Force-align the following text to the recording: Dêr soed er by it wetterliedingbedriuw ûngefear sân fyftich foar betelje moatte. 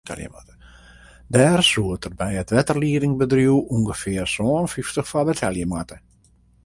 Dêr 1.35 1.61
soed 1.71 2.05
er 2.09 2.15
by 2.21 2.31
it 2.41 2.53
wetterliedingbedriuw 2.55 3.57
ûngefear 3.75 4.27
sân 4.35 4.63
fyftich 4.73 5.09
foar 5.11 5.25
betelje 5.27 5.65
moatte. 5.71 5.97